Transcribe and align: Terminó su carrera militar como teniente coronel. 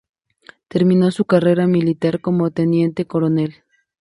Terminó 0.67 1.11
su 1.11 1.25
carrera 1.25 1.67
militar 1.67 2.21
como 2.21 2.49
teniente 2.49 3.05
coronel. 3.05 3.57